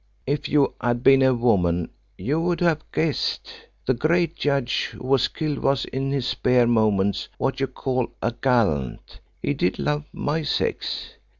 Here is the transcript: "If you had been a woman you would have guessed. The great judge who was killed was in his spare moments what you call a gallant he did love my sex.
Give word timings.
"If 0.25 0.49
you 0.49 0.73
had 0.81 1.03
been 1.03 1.21
a 1.21 1.35
woman 1.35 1.91
you 2.17 2.41
would 2.41 2.59
have 2.61 2.91
guessed. 2.91 3.51
The 3.85 3.93
great 3.93 4.35
judge 4.35 4.87
who 4.91 5.05
was 5.05 5.27
killed 5.27 5.59
was 5.59 5.85
in 5.85 6.09
his 6.09 6.25
spare 6.25 6.65
moments 6.65 7.29
what 7.37 7.59
you 7.59 7.67
call 7.67 8.07
a 8.19 8.31
gallant 8.41 9.19
he 9.43 9.53
did 9.53 9.77
love 9.77 10.05
my 10.11 10.41
sex. 10.41 11.13